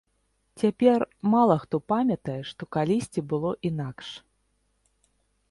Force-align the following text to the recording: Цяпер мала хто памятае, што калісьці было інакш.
Цяпер 0.61 1.03
мала 1.33 1.57
хто 1.65 1.75
памятае, 1.93 2.39
што 2.53 2.69
калісьці 2.77 3.21
было 3.35 3.51
інакш. 3.71 4.09